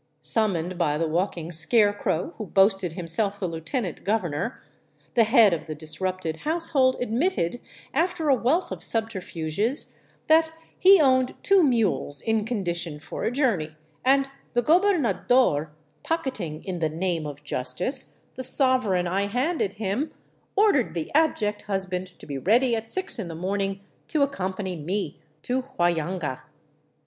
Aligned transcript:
Summoned 0.23 0.79
by 0.79 0.97
the 0.97 1.07
walking 1.07 1.51
scarecrow 1.51 2.33
who 2.39 2.47
boasted 2.47 2.93
himself 2.93 3.39
the 3.39 3.45
lieutenant 3.47 4.03
governor, 4.03 4.59
the 5.13 5.25
head 5.25 5.53
of 5.53 5.67
the 5.67 5.75
disrupted 5.75 6.37
household 6.37 6.97
admitted, 6.99 7.61
after 7.93 8.27
a 8.27 8.33
wealth 8.33 8.71
of 8.71 8.83
subterfuges, 8.83 9.99
that 10.25 10.45
304 10.81 10.81
THE 10.81 10.89
ROOF 10.89 10.93
OF 10.95 10.95
PERU 10.95 10.95
he 10.95 11.01
owned 11.01 11.43
two 11.43 11.63
mules 11.63 12.21
in 12.21 12.45
condition 12.45 12.97
for 12.97 13.25
a 13.25 13.31
journey, 13.31 13.75
and 14.03 14.27
the 14.53 14.63
gobernador, 14.63 15.71
pocketing" 16.01 16.63
in 16.65 16.79
the 16.79 16.89
name 16.89 17.27
of 17.27 17.43
justice" 17.43 18.17
the 18.37 18.43
sovereign 18.43 19.07
I 19.07 19.27
handed 19.27 19.73
him, 19.73 20.09
or 20.55 20.73
dered 20.73 20.95
the 20.95 21.11
abject 21.13 21.61
husband 21.69 22.07
to 22.17 22.25
be 22.25 22.39
ready 22.39 22.75
at 22.75 22.89
six 22.89 23.19
in 23.19 23.27
the 23.27 23.35
morning 23.35 23.81
to 24.07 24.25
accom 24.25 24.55
pany 24.55 24.83
me 24.83 25.19
to 25.43 25.61
Huallanga. 25.61 26.41